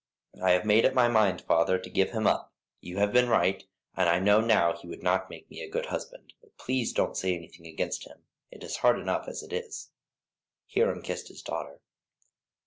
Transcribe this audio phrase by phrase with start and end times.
[0.43, 2.51] "I have made up my mind, father, to give him up.
[2.79, 3.63] You have been right,
[3.95, 7.15] and I know now he would not make me a good husband; but please don't
[7.15, 9.91] say anything against him, it is hard enough as it is."
[10.73, 11.81] Hiram kissed his daughter.